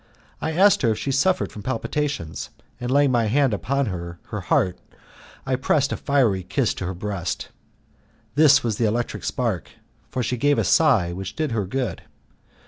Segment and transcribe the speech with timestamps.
[0.41, 4.79] I asked her if she suffered from palpitations, and laying my hand upon her heart
[5.45, 7.49] I pressed a fiery kiss upon her breast.
[8.33, 9.69] This was the electric spark,
[10.09, 12.01] for she gave a sigh which did her good.